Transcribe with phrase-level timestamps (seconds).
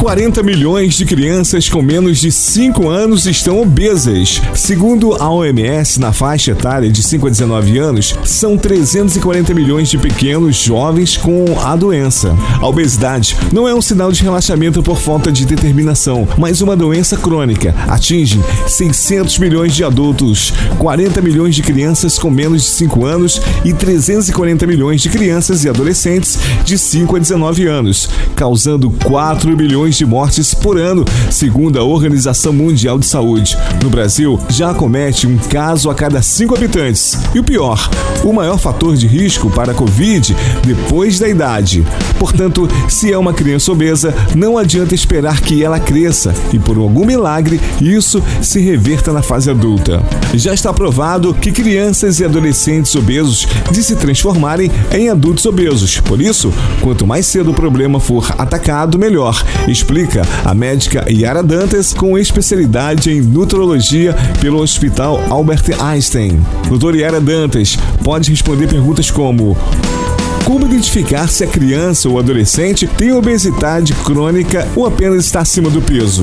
[0.00, 4.40] 40 milhões de crianças com menos de 5 anos estão obesas.
[4.54, 9.98] Segundo a OMS, na faixa etária de 5 a 19 anos, são 340 milhões de
[9.98, 12.34] pequenos jovens com a doença.
[12.58, 17.18] A obesidade não é um sinal de relaxamento por falta de determinação, mas uma doença
[17.18, 17.74] crônica.
[17.86, 23.74] Atinge 600 milhões de adultos, 40 milhões de crianças com menos de 5 anos e
[23.74, 29.96] 340 milhões de crianças e adolescentes de 5 a 19 anos, causando 4 milhões milhões
[29.96, 33.56] de mortes por ano, segundo a Organização Mundial de Saúde.
[33.82, 37.18] No Brasil, já comete um caso a cada cinco habitantes.
[37.34, 37.90] E o pior,
[38.24, 40.34] o maior fator de risco para a Covid
[40.64, 41.84] depois da idade.
[42.18, 47.04] Portanto, se é uma criança obesa, não adianta esperar que ela cresça e, por algum
[47.04, 50.02] milagre, isso se reverta na fase adulta.
[50.34, 55.98] Já está provado que crianças e adolescentes obesos de se transformarem em adultos obesos.
[56.00, 59.42] Por isso, quanto mais cedo o problema for atacado, melhor
[59.80, 66.38] explica a médica Yara Dantas, com especialidade em nutrologia pelo Hospital Albert Einstein.
[66.68, 69.56] Doutora Yara Dantas pode responder perguntas como
[70.44, 75.80] como identificar se a criança ou adolescente tem obesidade crônica ou apenas está acima do
[75.80, 76.22] peso?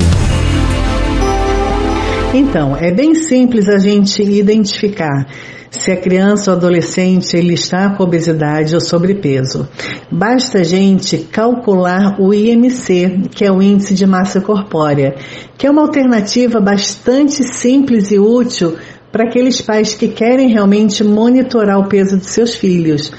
[2.34, 5.26] Então, é bem simples a gente identificar
[5.70, 9.66] se a criança ou adolescente ele está com obesidade ou sobrepeso.
[10.12, 15.14] Basta a gente calcular o IMC, que é o índice de massa corpórea,
[15.56, 18.76] que é uma alternativa bastante simples e útil
[19.10, 23.10] para aqueles pais que querem realmente monitorar o peso de seus filhos.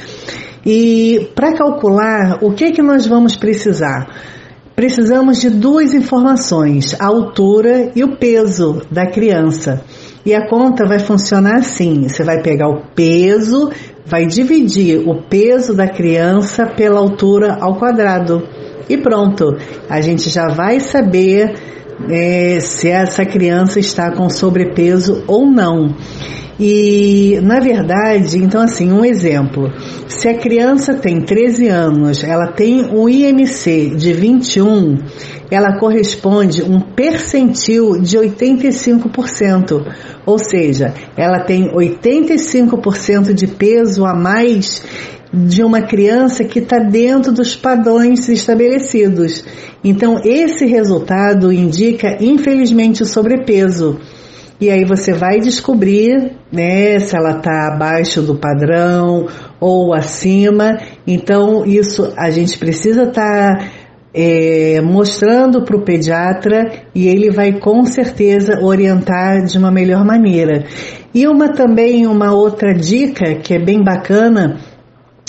[0.63, 4.07] E para calcular, o que é que nós vamos precisar?
[4.79, 9.83] Precisamos de duas informações: a altura e o peso da criança.
[10.25, 13.71] E a conta vai funcionar assim: você vai pegar o peso,
[14.05, 18.47] vai dividir o peso da criança pela altura ao quadrado.
[18.87, 19.57] E pronto,
[19.89, 21.55] a gente já vai saber
[22.07, 25.95] é, se essa criança está com sobrepeso ou não.
[26.59, 29.71] E, na verdade, então, assim, um exemplo:
[30.07, 34.97] se a criança tem 13 anos, ela tem um IMC de 21,
[35.49, 39.85] ela corresponde um percentil de 85%.
[40.25, 44.83] Ou seja, ela tem 85% de peso a mais
[45.31, 49.45] de uma criança que está dentro dos padrões estabelecidos.
[49.83, 53.99] Então, esse resultado indica, infelizmente, sobrepeso.
[54.59, 59.27] E aí você vai descobrir, né, se ela está abaixo do padrão
[59.59, 60.79] ou acima.
[61.07, 63.65] Então, isso a gente precisa estar tá,
[64.13, 70.65] é, mostrando para o pediatra e ele vai com certeza orientar de uma melhor maneira.
[71.13, 74.57] E uma também, uma outra dica que é bem bacana,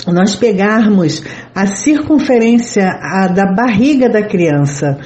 [0.07, 1.23] nós pegarmos
[1.53, 4.97] a circunferência a, da barriga da criança.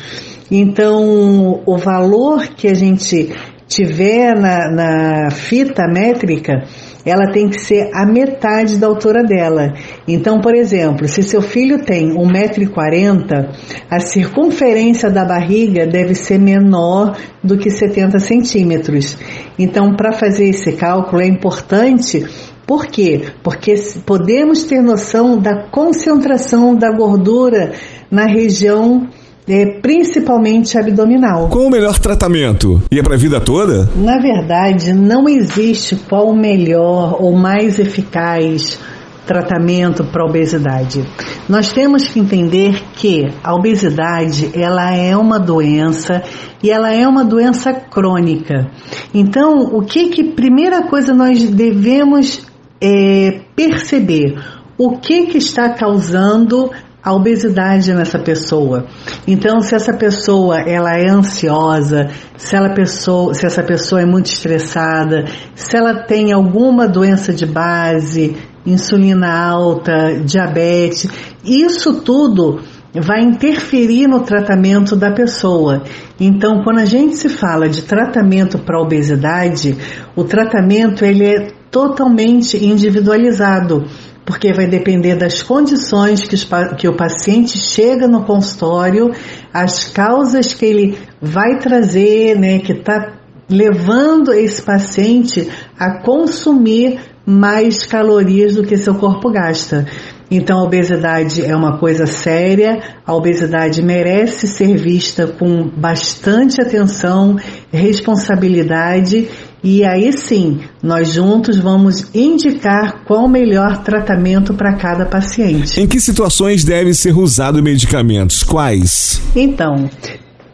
[0.49, 3.33] Então, o valor que a gente
[3.67, 6.63] tiver na, na fita métrica,
[7.05, 9.73] ela tem que ser a metade da altura dela.
[10.07, 13.49] Então, por exemplo, se seu filho tem 1,40m,
[13.89, 19.17] a circunferência da barriga deve ser menor do que 70 centímetros.
[19.57, 22.25] Então, para fazer esse cálculo é importante
[22.65, 23.27] por quê?
[23.43, 27.73] Porque podemos ter noção da concentração da gordura
[28.09, 29.07] na região
[29.47, 31.49] é, principalmente abdominal.
[31.49, 32.81] Qual o melhor tratamento?
[32.91, 33.89] E é para a vida toda?
[33.95, 38.79] Na verdade, não existe qual o melhor ou mais eficaz
[39.25, 41.03] tratamento para a obesidade.
[41.49, 46.23] Nós temos que entender que a obesidade ela é uma doença
[46.61, 48.67] e ela é uma doença crônica.
[49.13, 52.45] Então, o que que primeira coisa nós devemos
[52.81, 54.37] é, perceber?
[54.77, 56.69] O que que está causando
[57.05, 58.87] a obesidade nessa pessoa.
[59.27, 64.25] Então, se essa pessoa ela é ansiosa, se, ela pessoa, se essa pessoa é muito
[64.25, 71.07] estressada, se ela tem alguma doença de base, insulina alta, diabetes,
[71.43, 72.61] isso tudo
[72.95, 75.83] vai interferir no tratamento da pessoa.
[76.19, 79.77] Então, quando a gente se fala de tratamento para obesidade,
[80.15, 83.83] o tratamento ele é totalmente individualizado
[84.25, 86.37] porque vai depender das condições que,
[86.77, 89.11] que o paciente chega no consultório,
[89.53, 93.17] as causas que ele vai trazer, né, que está
[93.47, 99.85] levando esse paciente a consumir mais calorias do que seu corpo gasta.
[100.31, 107.35] Então, a obesidade é uma coisa séria, a obesidade merece ser vista com bastante atenção,
[107.71, 109.27] responsabilidade
[109.67, 115.81] e aí sim, nós juntos vamos indicar qual o melhor tratamento para cada paciente.
[115.81, 118.43] Em que situações deve ser usado medicamentos?
[118.43, 119.19] Quais?
[119.35, 119.89] Então,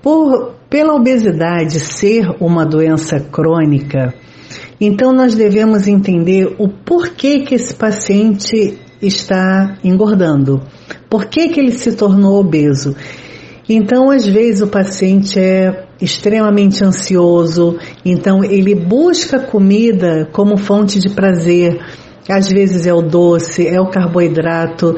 [0.01, 4.13] Por, pela obesidade ser uma doença crônica,
[4.79, 10.61] então nós devemos entender o porquê que esse paciente está engordando,
[11.09, 12.95] por que, que ele se tornou obeso.
[13.67, 21.09] Então, às vezes, o paciente é extremamente ansioso, então ele busca comida como fonte de
[21.09, 21.79] prazer.
[22.29, 24.95] Às vezes é o doce, é o carboidrato.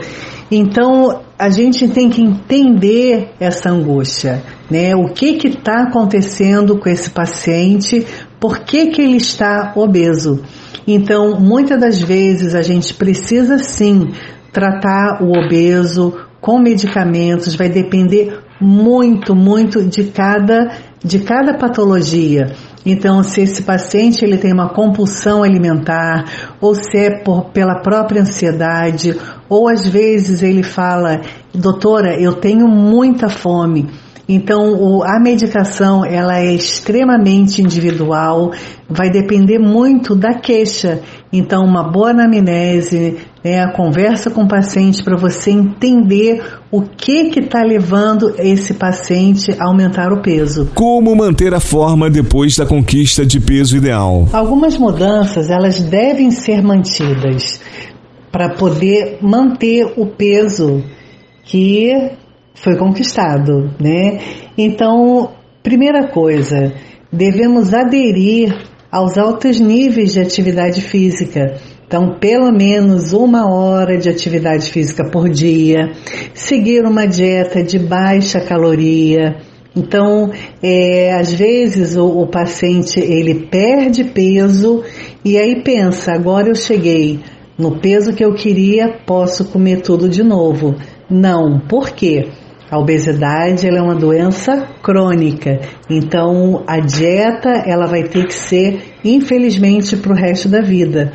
[0.51, 4.95] Então, a gente tem que entender essa angústia, né?
[4.95, 8.05] O que que está acontecendo com esse paciente?
[8.39, 10.43] Por que que ele está obeso?
[10.85, 14.11] Então, muitas das vezes a gente precisa sim
[14.51, 20.71] tratar o obeso com medicamentos, vai depender muito, muito de cada
[21.03, 22.53] de cada patologia.
[22.85, 28.21] Então, se esse paciente ele tem uma compulsão alimentar, ou se é por, pela própria
[28.21, 29.17] ansiedade,
[29.49, 31.21] ou às vezes ele fala,
[31.53, 33.89] doutora, eu tenho muita fome.
[34.27, 38.53] Então, o, a medicação ela é extremamente individual,
[38.89, 41.01] vai depender muito da queixa.
[41.31, 46.41] Então, uma boa anamnese, né, a conversa com o paciente para você entender
[46.71, 50.71] o que que está levando esse paciente a aumentar o peso.
[50.73, 54.27] Como manter a forma depois da conquista de peso ideal?
[54.31, 57.59] Algumas mudanças elas devem ser mantidas
[58.31, 60.83] para poder manter o peso
[61.43, 61.91] que
[62.55, 64.19] foi conquistado, né?
[64.57, 65.31] Então,
[65.61, 66.73] primeira coisa,
[67.11, 68.55] devemos aderir
[68.91, 71.59] aos altos níveis de atividade física.
[71.93, 75.91] Então, pelo menos uma hora de atividade física por dia,
[76.33, 79.35] seguir uma dieta de baixa caloria.
[79.75, 80.31] Então,
[80.63, 84.83] é, às vezes o, o paciente ele perde peso
[85.23, 87.19] e aí pensa: agora eu cheguei
[87.59, 90.73] no peso que eu queria, posso comer tudo de novo.
[91.07, 92.27] Não, por quê?
[92.71, 99.95] A obesidade é uma doença crônica, então a dieta ela vai ter que ser, infelizmente,
[99.95, 101.13] para o resto da vida.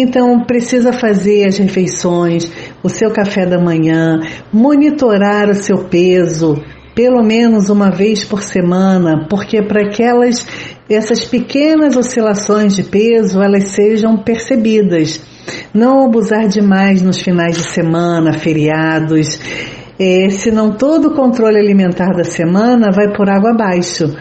[0.00, 2.50] Então precisa fazer as refeições,
[2.82, 4.20] o seu café da manhã,
[4.52, 6.62] monitorar o seu peso,
[6.94, 10.46] pelo menos uma vez por semana, porque para aquelas
[10.88, 15.20] essas pequenas oscilações de peso elas sejam percebidas.
[15.74, 19.40] Não abusar demais nos finais de semana, feriados
[19.98, 24.14] é, senão todo o controle alimentar da semana vai por água abaixo.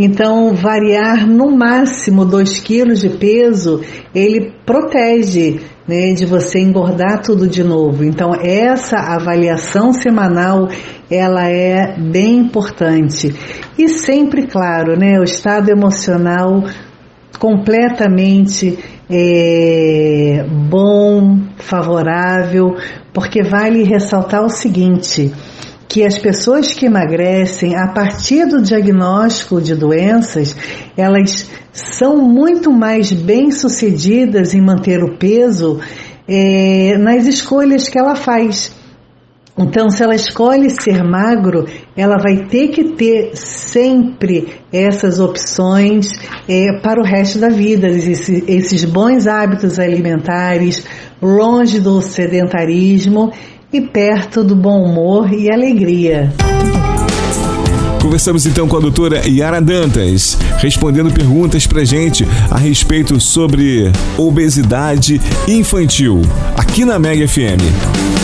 [0.00, 3.82] Então, variar no máximo 2 quilos de peso,
[4.14, 5.58] ele protege
[5.88, 8.04] né, de você engordar tudo de novo.
[8.04, 10.68] Então, essa avaliação semanal,
[11.10, 13.34] ela é bem importante.
[13.76, 16.62] E sempre, claro, né, o estado emocional
[17.40, 18.78] completamente
[19.10, 22.76] é, bom, favorável,
[23.12, 25.32] porque vale ressaltar o seguinte:
[25.88, 30.54] que as pessoas que emagrecem, a partir do diagnóstico de doenças,
[30.94, 35.80] elas são muito mais bem-sucedidas em manter o peso
[36.28, 38.76] é, nas escolhas que ela faz.
[39.60, 46.06] Então, se ela escolhe ser magro, ela vai ter que ter sempre essas opções
[46.48, 50.84] é, para o resto da vida, esses, esses bons hábitos alimentares,
[51.20, 53.32] longe do sedentarismo
[53.72, 56.32] e perto do bom humor e alegria.
[58.00, 65.20] Conversamos então com a doutora Yara Dantas, respondendo perguntas pra gente a respeito sobre obesidade
[65.46, 66.22] infantil,
[66.56, 68.17] aqui na Mega FM.